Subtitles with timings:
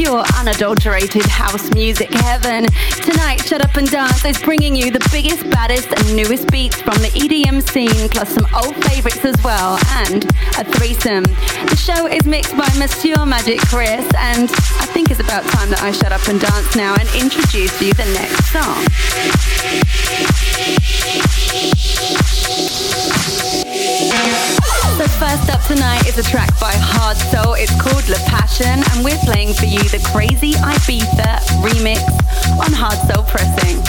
[0.00, 2.64] pure, unadulterated house music heaven.
[3.02, 6.94] Tonight, Shut Up and Dance is bringing you the biggest, baddest, and newest beats from
[7.02, 9.78] the EDM scene, plus some old favorites as well,
[10.08, 10.24] and
[10.56, 11.24] a threesome.
[11.68, 14.50] The show is mixed by Monsieur Magic Chris, and
[14.80, 17.92] I think it's about time that I shut up and dance now and introduce you
[17.92, 18.86] the next song.
[25.20, 27.52] First up tonight is a track by Hard Soul.
[27.52, 32.00] It's called La Passion, and we're playing for you the Crazibiza remix
[32.56, 33.82] on Hard Soul Pressing.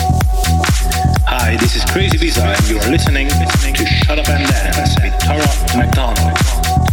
[1.26, 5.18] Hi, this is Crazibiza, and you are listening, listening to Shut Up and Dance with
[5.20, 6.91] Tara McDonald.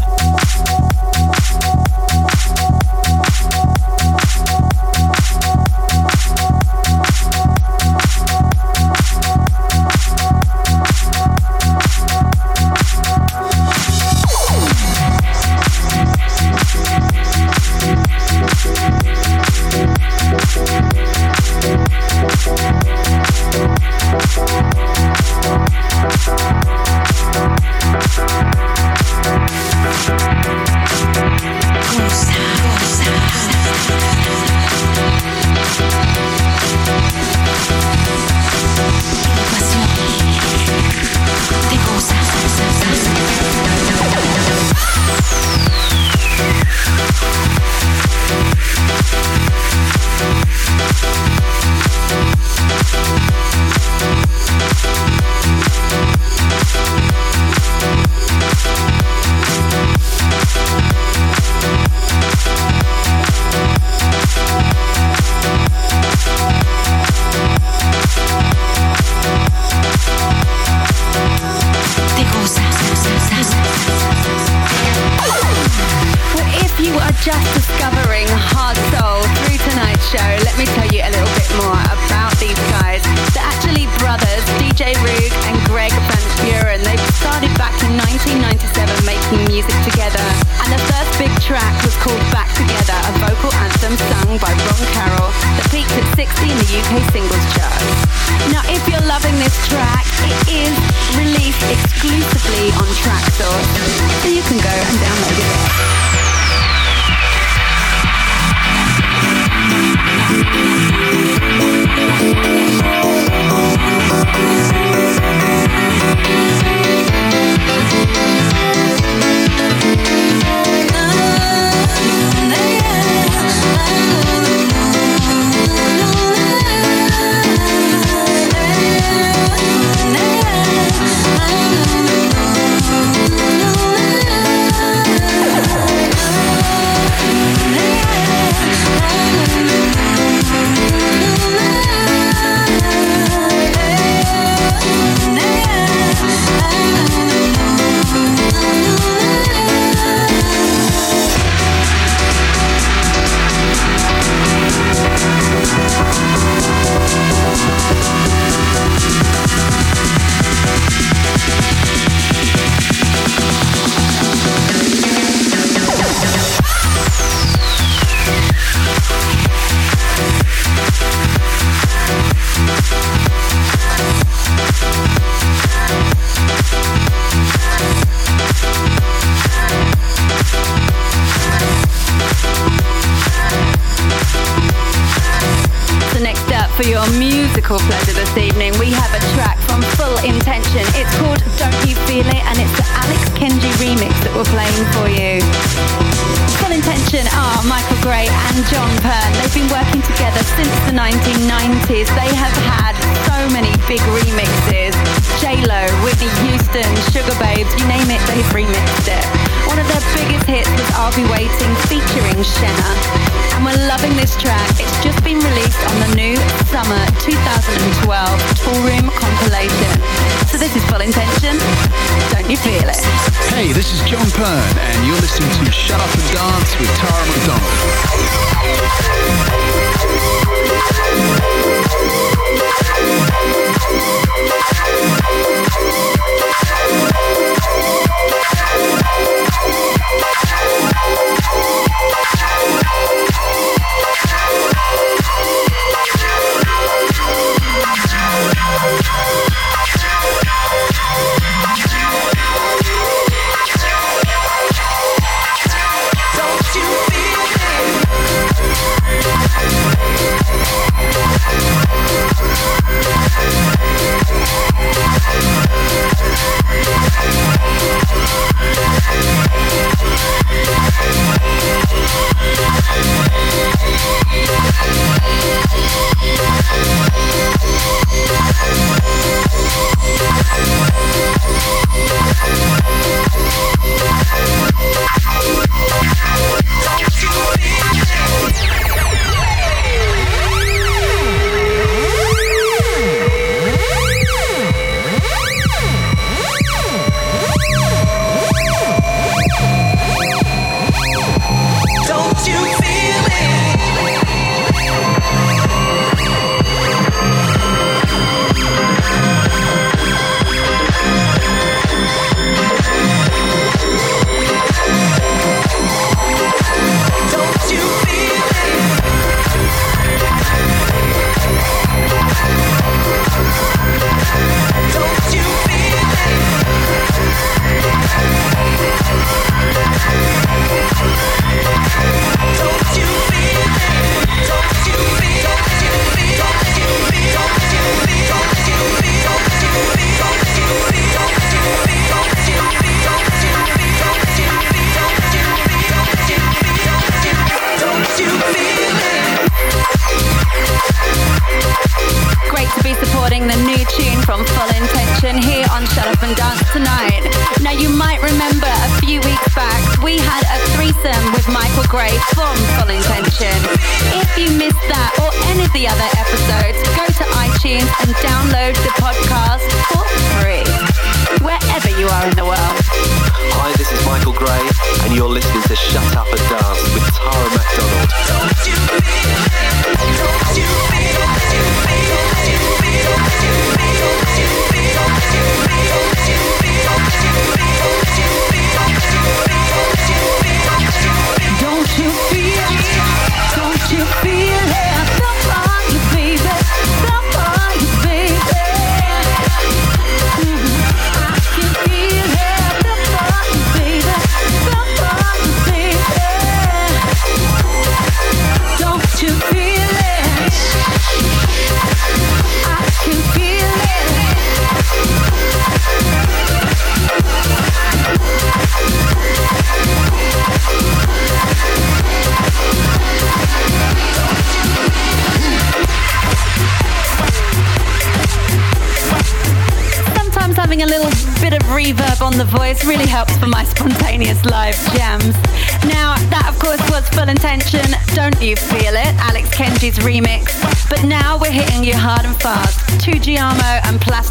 [375.05, 376.48] And you're listening to Shut Up and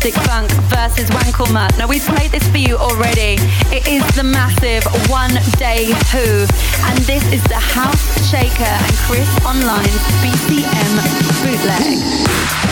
[0.07, 1.77] Plastic Funk versus Wankelmut.
[1.77, 3.35] Now we've played this for you already.
[3.75, 6.45] It is the massive One Day Who.
[6.87, 10.93] And this is the House Shaker and Chris Online's BCM
[11.43, 12.66] bootleg.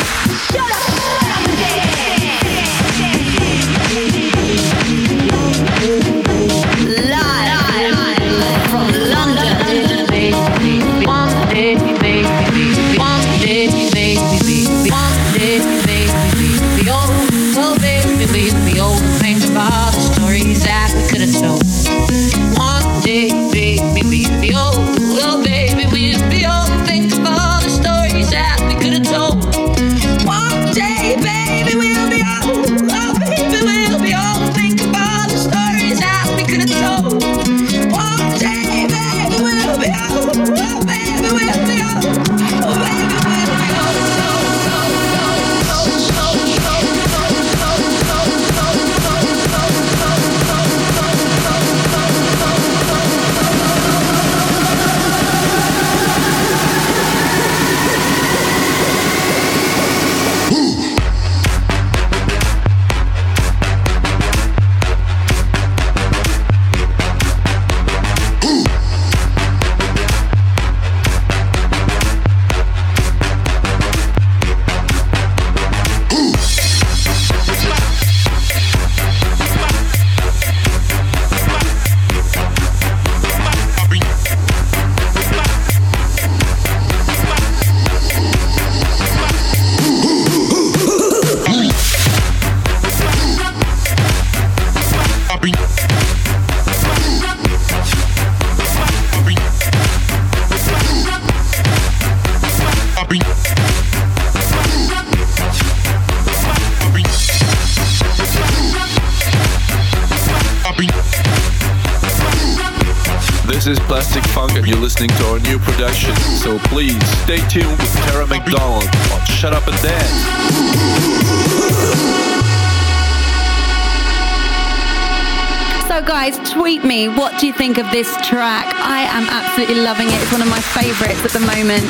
[127.35, 128.63] What do you think of this track?
[128.79, 130.15] I am absolutely loving it.
[130.23, 131.83] It's one of my favorites at the moment.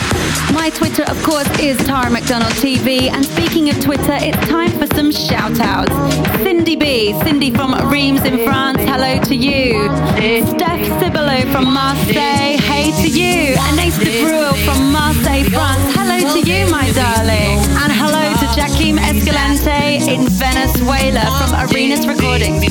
[0.58, 3.14] My Twitter, of course, is Tara McDonald TV.
[3.14, 5.94] And speaking of Twitter, it's time for some shout outs.
[6.42, 9.86] Cindy B, Cindy from Reims in France, hello to you.
[10.50, 13.54] Steph Cibolo from Marseille, hey to you.
[13.70, 17.62] Anaïs de Bruel from Marseille, France, hello to you, my darling.
[17.86, 22.66] And hello to Jaquim Escalante in Venezuela from Arenas Recordings.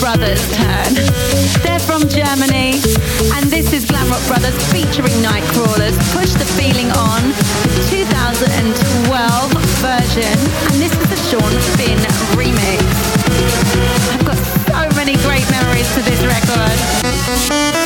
[0.00, 0.94] Brothers' turn.
[1.62, 2.80] They're from Germany,
[3.36, 5.96] and this is Glam Rock Brothers featuring Nightcrawlers.
[6.16, 7.22] Push the Feeling On,
[7.90, 9.52] 2012
[9.84, 10.36] version,
[10.68, 11.98] and this is the Sean Finn
[12.36, 12.80] remix.
[14.12, 17.85] I've got so many great memories to this record.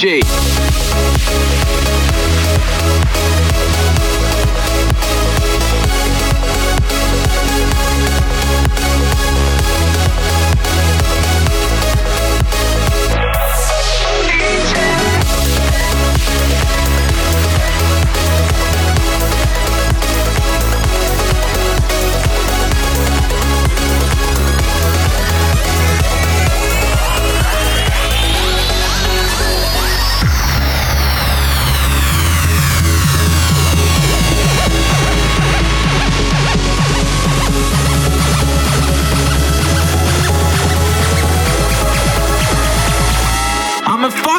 [0.00, 0.47] fucking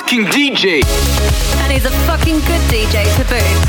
[0.09, 0.81] fucking DJ.
[1.61, 3.59] And he's a fucking good DJ to boot.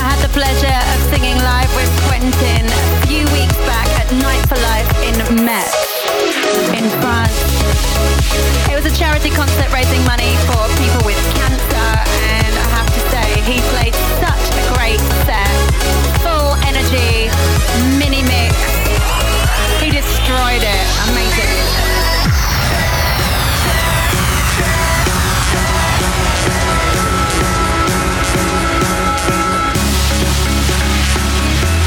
[0.00, 4.40] I had the pleasure of singing live with Quentin a few weeks back at Night
[4.48, 5.76] for Life in Metz
[6.72, 7.36] in France.
[8.72, 11.88] It was a charity concert raising money for people with cancer
[12.32, 13.92] and I have to say he played
[14.24, 15.52] such a great set.
[16.24, 17.28] Full energy,
[18.00, 19.01] mini mix.
[19.92, 20.86] Destroyed it.
[21.10, 21.52] Amazing.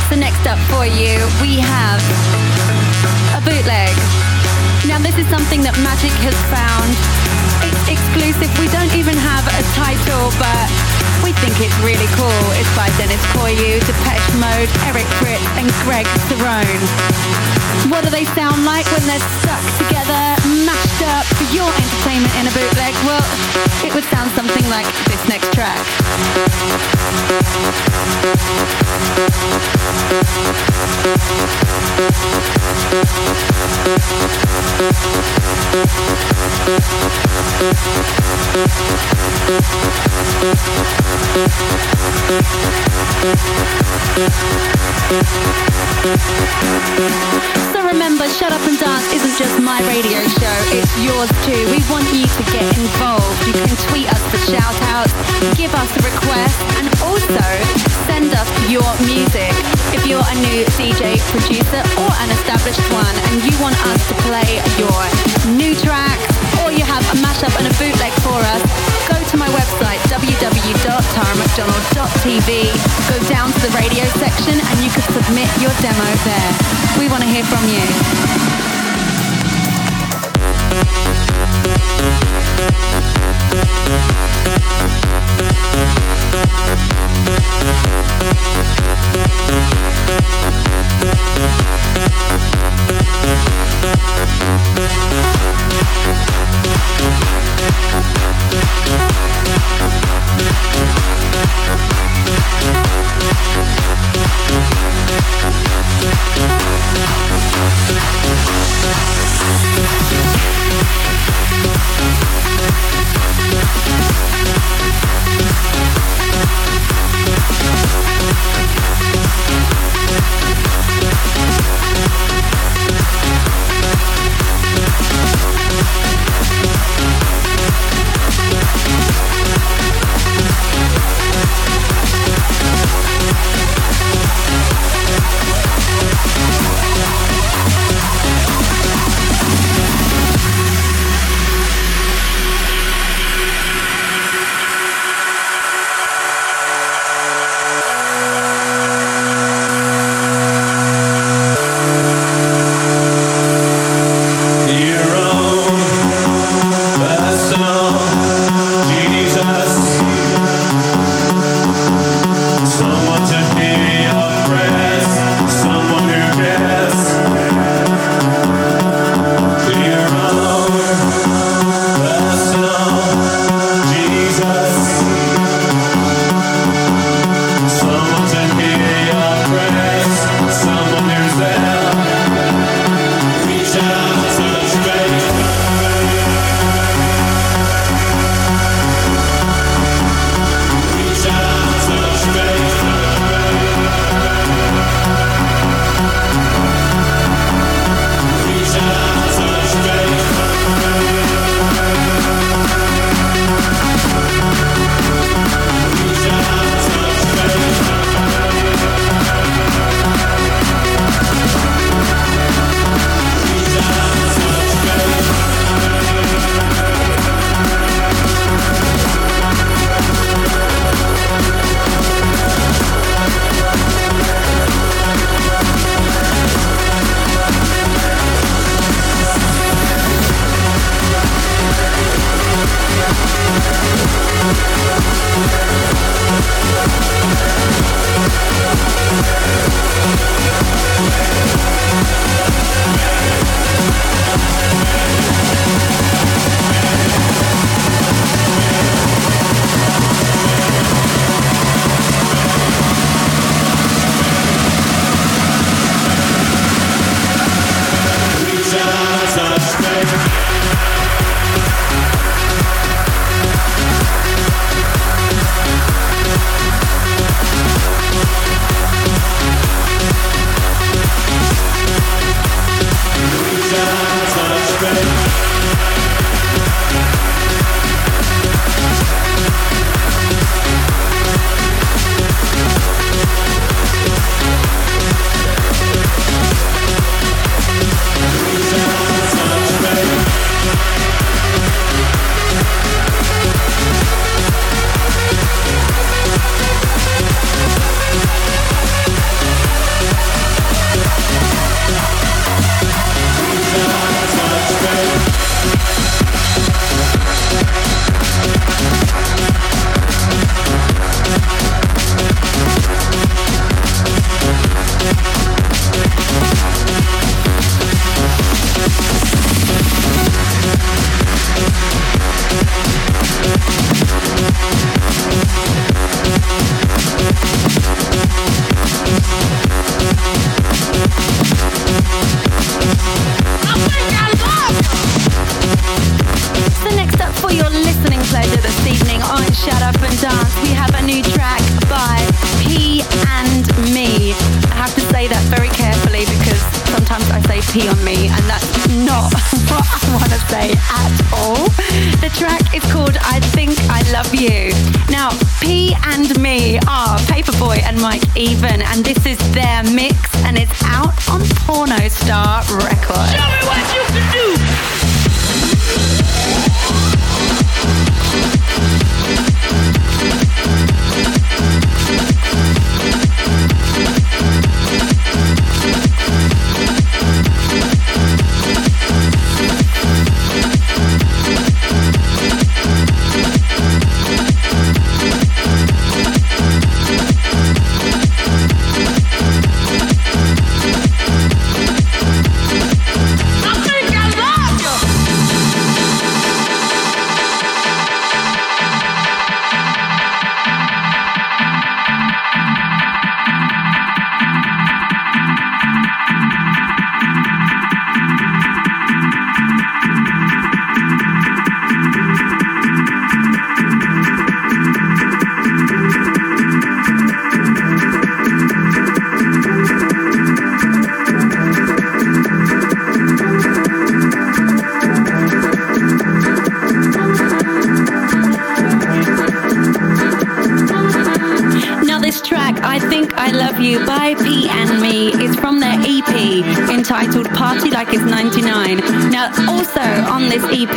[0.07, 1.99] So next up for you, we have
[3.33, 3.89] a bootleg.
[4.85, 6.93] Now this is something that Magic has found.
[7.65, 8.53] It's exclusive.
[8.61, 10.84] We don't even have a title, but
[11.41, 12.43] think it's really cool.
[12.55, 16.83] It's by Deniz Koyu, Depeche Mode, Eric Britt, and Greg Cerrone.
[17.89, 20.23] What do they sound like when they're stuck together,
[20.65, 22.93] mashed up for your entertainment in a bootleg?
[23.05, 23.25] Well,
[23.85, 25.81] it would sound something like this next track.
[36.65, 36.71] So
[47.85, 51.69] remember, Shut Up and Dance isn't just my radio show, it's yours too.
[51.69, 53.45] We want you to get involved.
[53.45, 55.13] You can tweet us for shout outs,
[55.53, 57.45] give us a request, and also
[58.09, 59.53] send us your music.
[59.93, 64.15] If you're a new DJ producer or an established one and you want us to
[64.25, 64.97] play your
[65.53, 66.04] new track
[67.45, 68.61] mashup and a bootleg for us,
[69.07, 72.73] go to my website www.taramcdonald.tv,
[73.09, 76.51] go down to the radio section and you can submit your demo there.
[76.99, 78.64] We want to hear from you.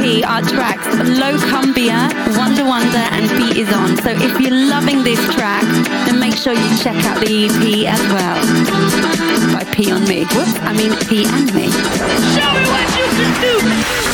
[0.09, 3.97] three are tracks Low Cumbia, Wonder Wonder, and Beat Is On.
[3.99, 5.63] So if you're loving this track,
[6.07, 8.41] then make sure you check out the EP as well.
[9.53, 10.21] By P on me.
[10.21, 11.71] Whoops, I mean P and me.
[12.35, 14.08] Show me what you can do!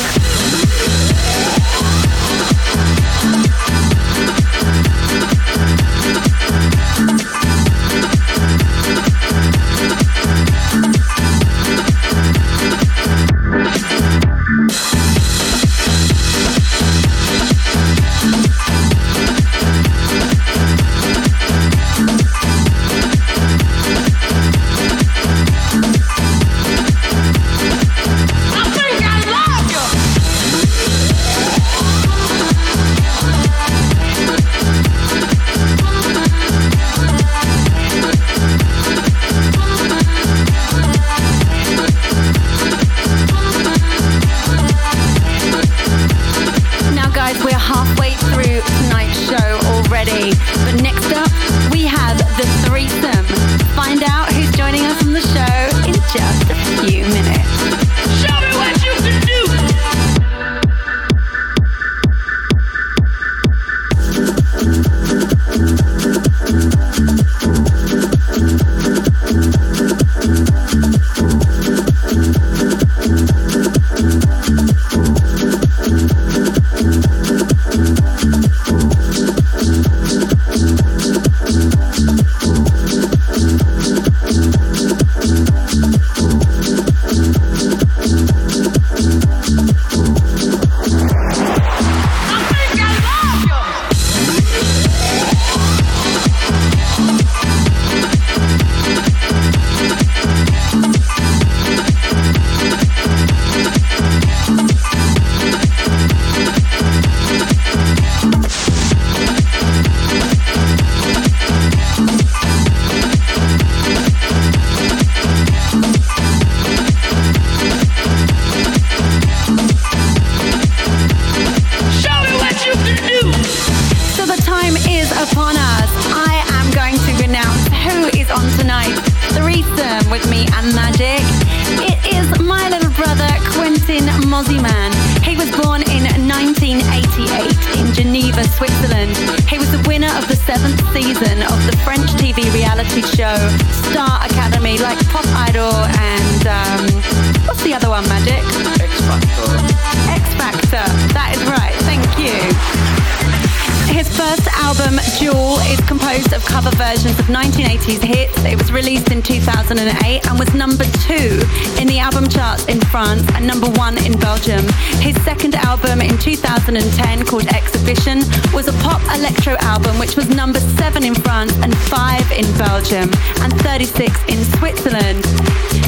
[171.35, 175.25] France and five in Belgium and 36 in Switzerland.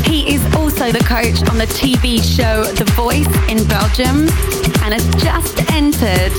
[0.04, 4.28] He is also the coach on the TV show The Voice in Belgium
[4.84, 6.34] and has just entered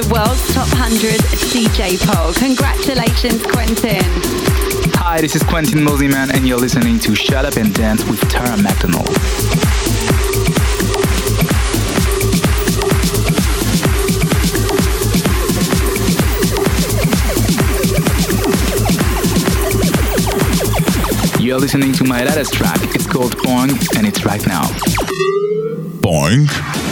[0.00, 1.20] the world's top 100
[1.52, 2.32] DJ poll.
[2.32, 4.08] Congratulations, Quentin.
[4.96, 8.56] Hi, this is Quentin Mosimann, and you're listening to Shut Up and Dance with Tara
[8.56, 9.12] McDonald.
[21.46, 22.78] You're listening to my latest track.
[22.96, 24.64] It's called Boing, and it's right now.
[26.02, 26.85] Boing.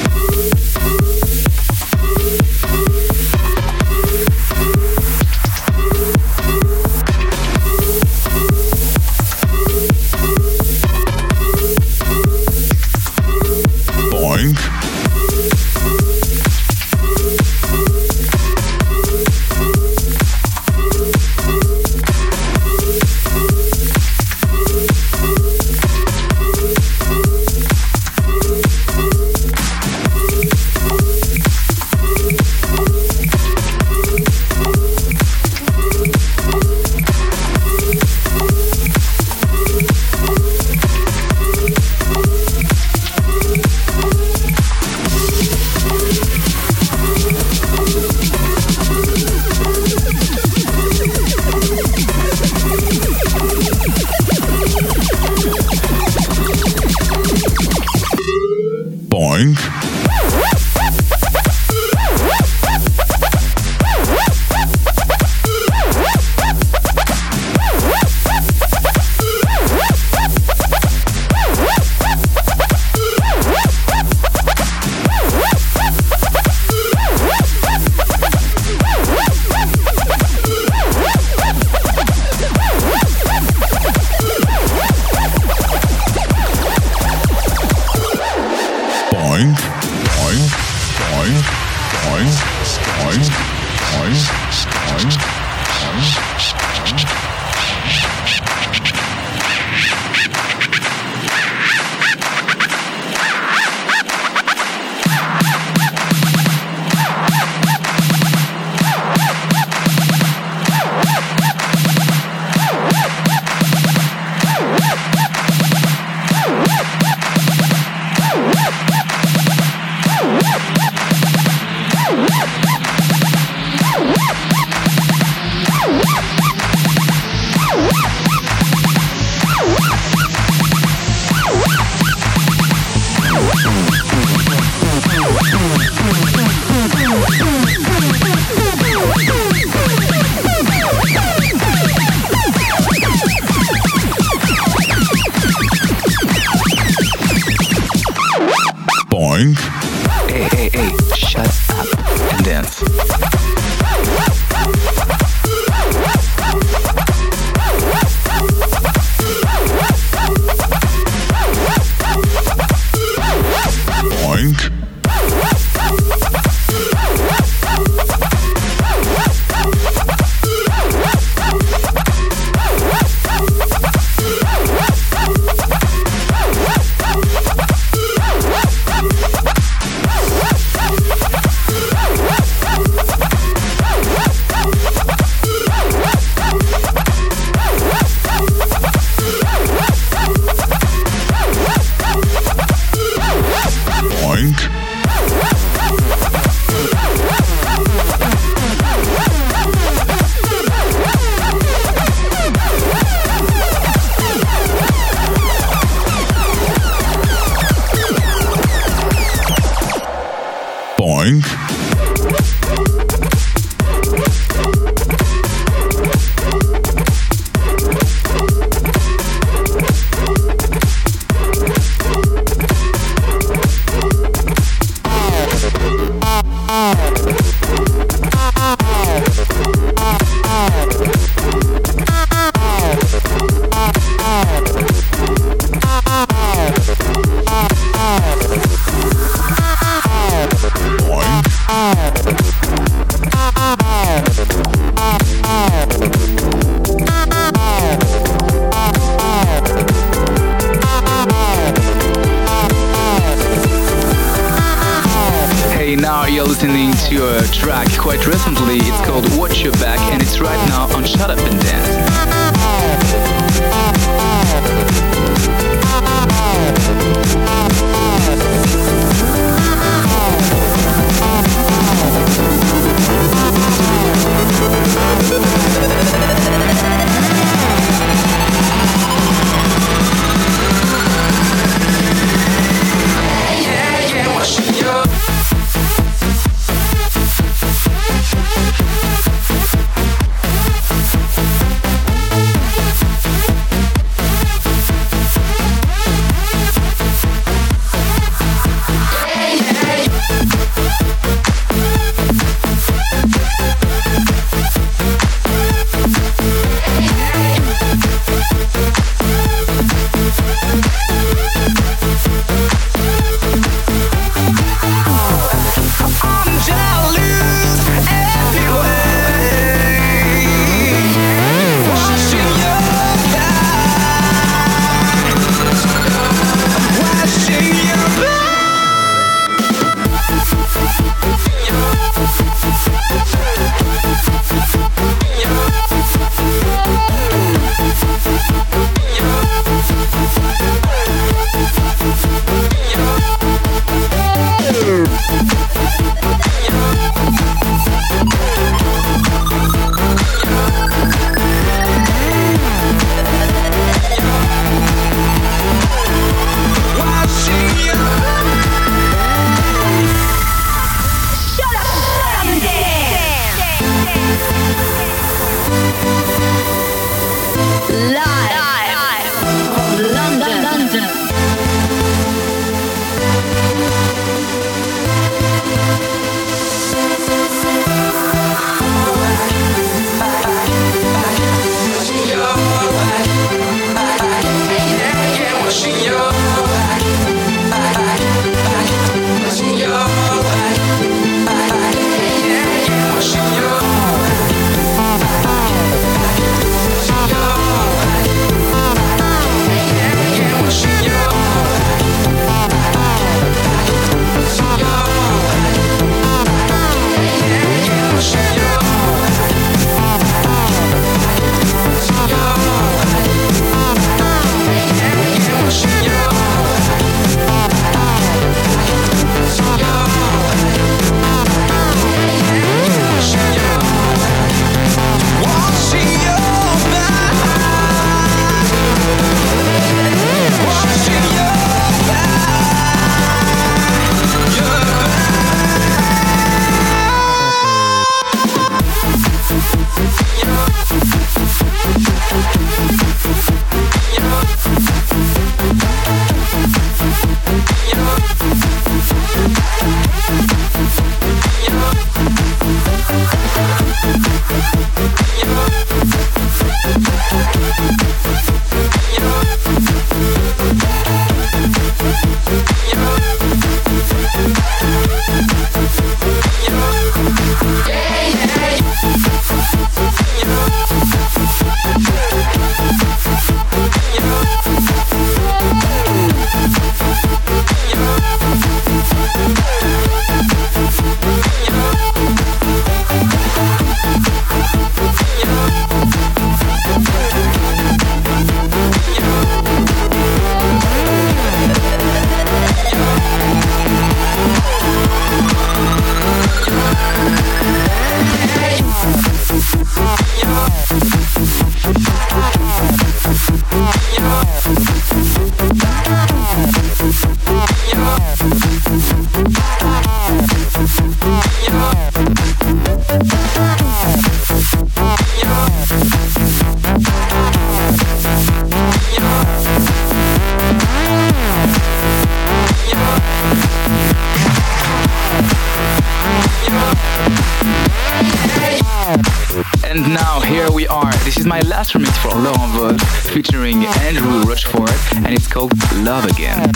[529.95, 531.13] And now here we are.
[531.19, 533.01] This is my last remix for Love Vogue
[533.33, 536.73] featuring Andrew Rochford and it's called Love Again.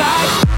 [0.00, 0.49] back.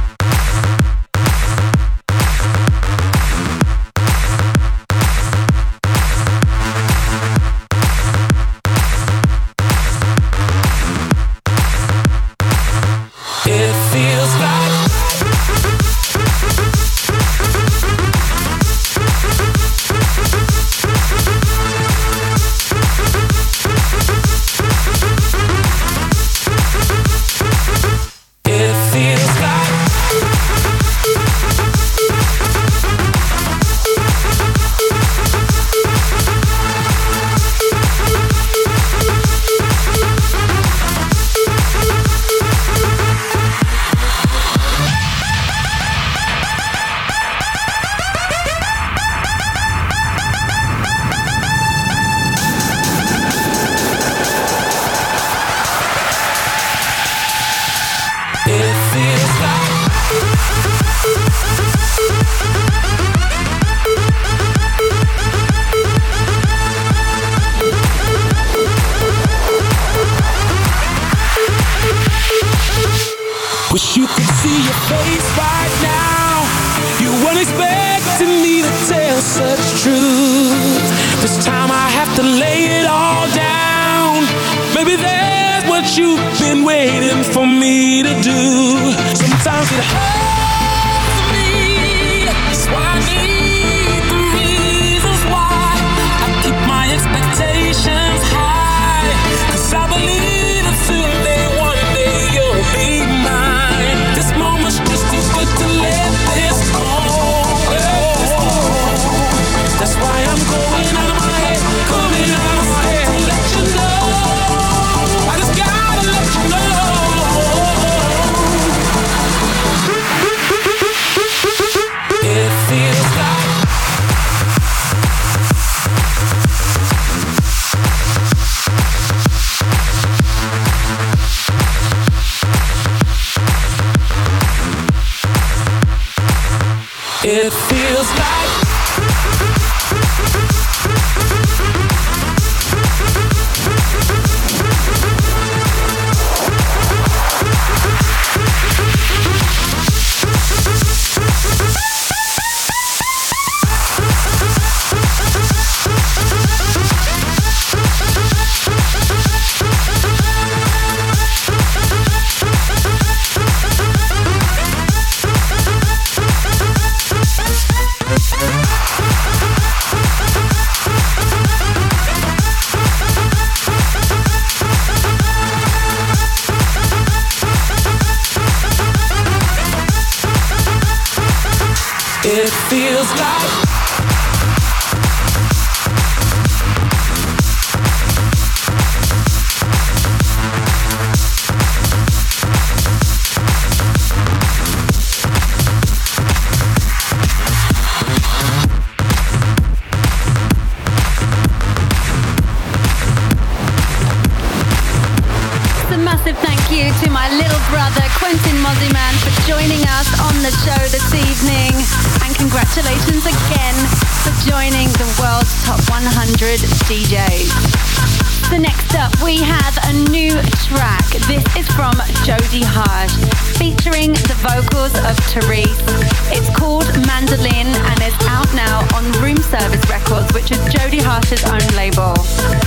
[219.32, 220.36] We have a new
[220.68, 221.08] track.
[221.24, 221.96] This is from
[222.28, 223.16] Jodie Harsh,
[223.56, 225.80] featuring the vocals of Therese.
[226.28, 231.40] It's called Mandolin and is out now on Room Service Records, which is Jodie Harsh's
[231.48, 232.12] own label.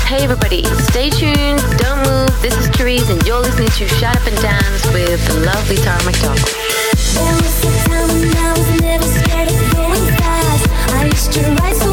[0.09, 2.33] Hey everybody, stay tuned, don't move.
[2.41, 6.01] This is Therese and you're listening to Shut Up and Dance with the lovely Tara
[6.01, 6.49] McDonald.
[7.13, 10.65] There was a time when I was never scared of going fast.
[10.97, 11.84] I used to rise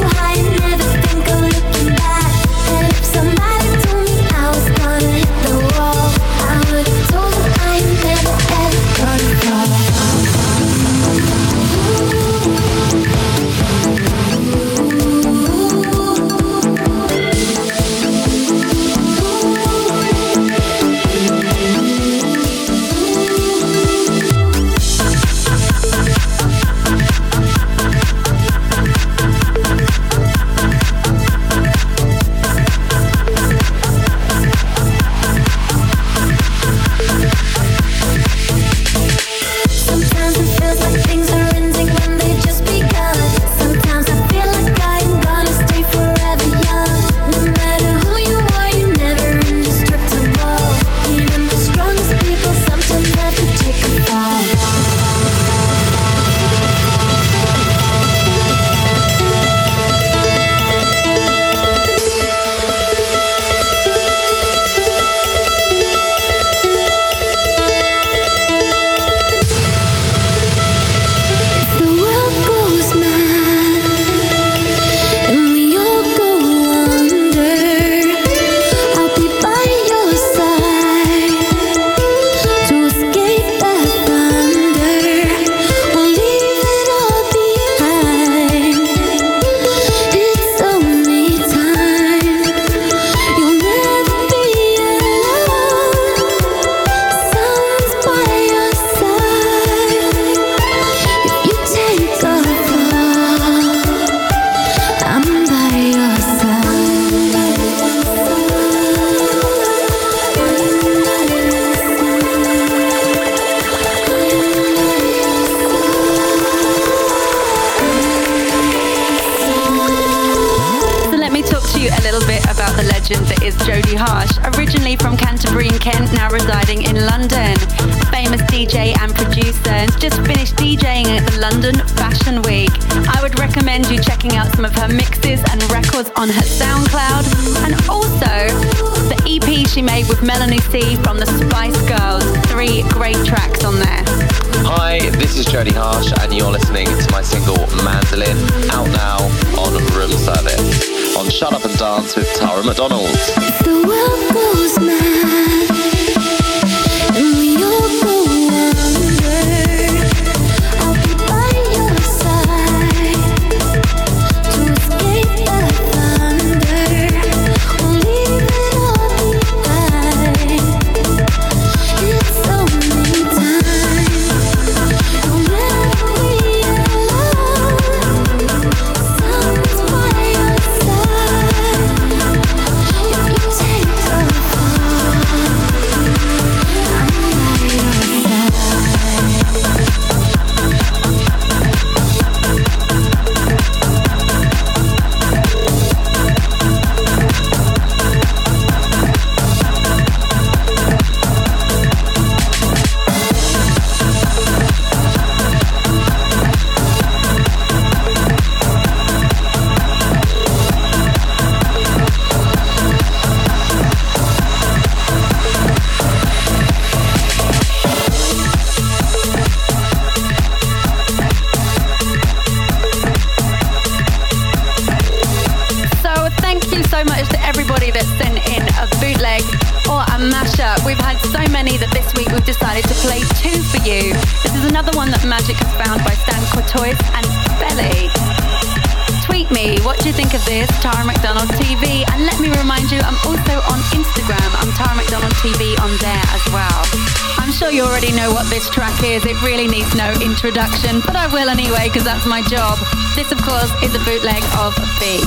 [250.22, 252.78] introduction, but I will anyway because that's my job.
[253.14, 255.20] This, of course, is a bootleg of B.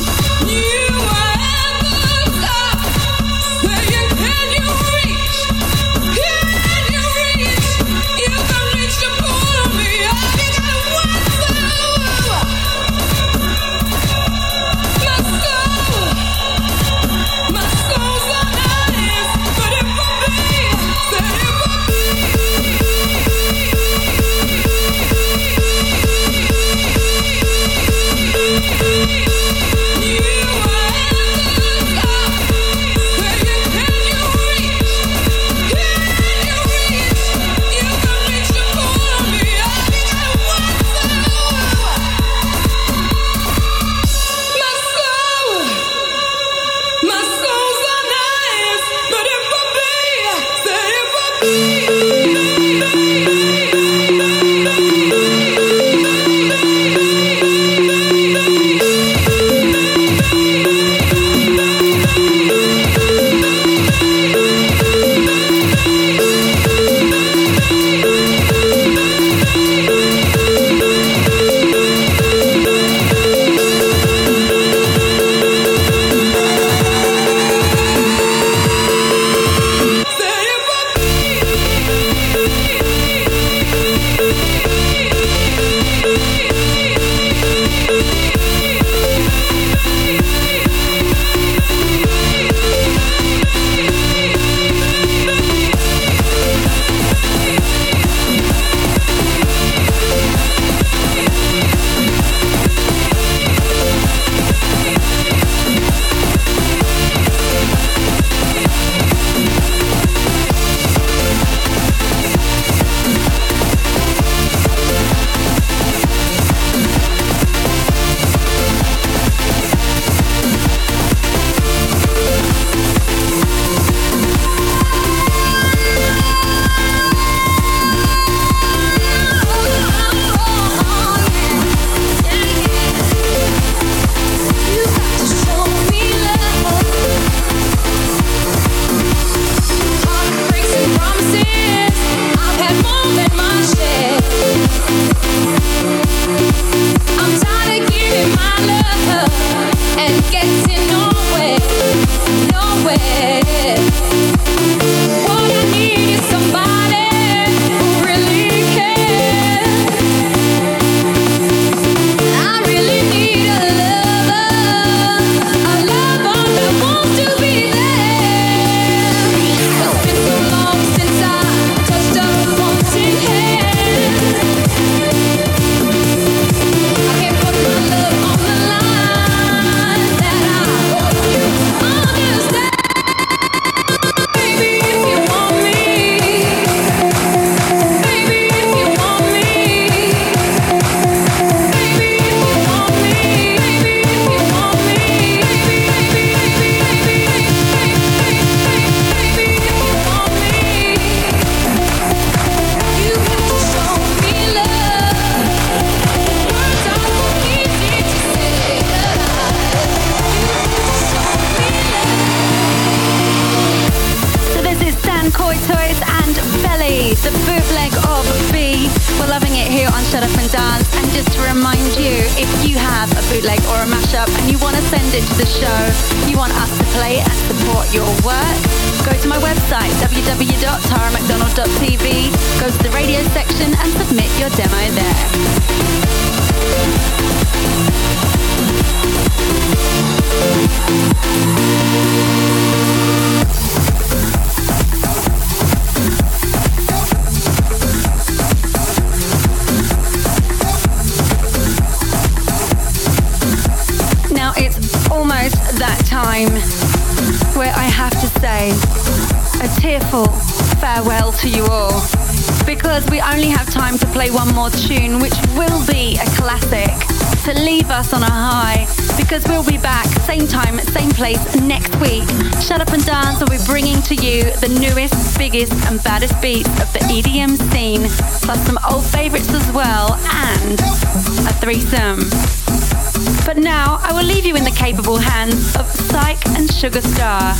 [282.63, 283.14] Thank you.
[283.45, 287.55] But now I will leave you in the capable hands of Psych and Sugar Star.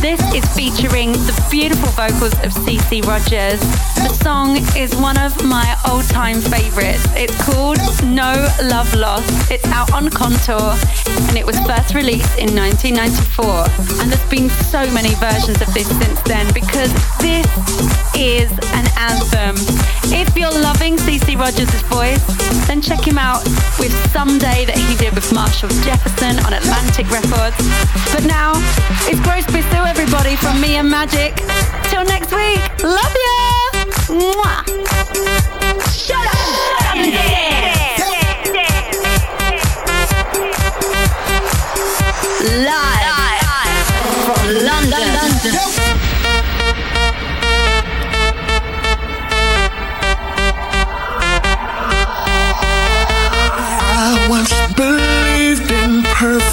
[0.00, 3.60] This is featuring the beautiful vocals of CeCe Rogers.
[3.96, 7.04] The song is one of my old time favorites.
[7.16, 8.32] It's called No
[8.64, 9.50] Love Lost.
[9.50, 10.76] It's out on Contour
[11.28, 14.00] and it was first released in 1994.
[14.00, 17.46] And there's been so many versions of this since then because this
[18.16, 19.56] is an anthem.
[20.12, 22.24] If you're loving CeCe Rogers' voice,
[22.66, 23.44] then check him out
[23.78, 27.56] with Someday that he did with Marshall Jefferson on Atlantic Records.
[28.12, 28.52] But now,
[29.08, 31.36] it's Gross Bissell, everybody, from me and Magic.
[31.90, 33.40] Till next week, love ya!
[34.08, 34.64] Mwah!
[35.92, 36.36] Shut up!
[36.78, 37.39] Shut up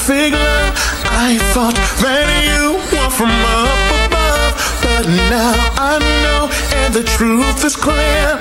[0.10, 0.72] love.
[1.12, 4.56] I thought that you were from up above.
[4.80, 6.48] But now I know,
[6.80, 8.40] and the truth is clear.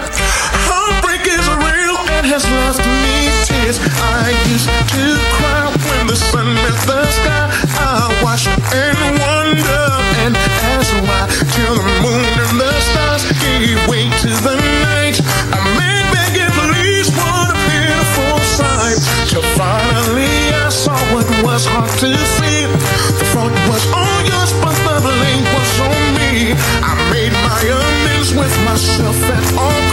[0.71, 3.83] Heartbreak is real and has left me tears.
[3.99, 5.05] I used to
[5.35, 7.51] cry when the sun met the sky.
[7.83, 9.87] I watched and wonder
[10.23, 10.37] and
[10.71, 11.27] asked why.
[11.51, 14.66] Till the moon and the stars gave way to the
[28.77, 29.86] myself at all